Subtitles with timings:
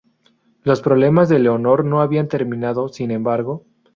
[0.63, 3.67] Los problemas de Leonor no habían terminado, sin embargo.